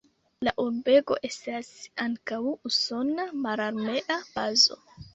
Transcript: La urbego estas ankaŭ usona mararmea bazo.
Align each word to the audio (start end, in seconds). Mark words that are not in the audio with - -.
La 0.47 0.53
urbego 0.63 1.17
estas 1.29 1.69
ankaŭ 2.07 2.41
usona 2.73 3.31
mararmea 3.47 4.23
bazo. 4.35 4.85